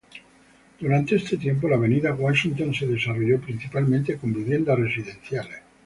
Durante 0.79 1.15
este 1.15 1.37
tiempo, 1.37 1.67
la 1.69 1.75
avenida 1.75 2.15
Washington 2.15 2.73
se 2.73 2.87
desarrolló 2.87 3.39
principalmente 3.39 4.17
con 4.17 4.33
viviendas 4.33 4.79
residenciales. 4.79 5.61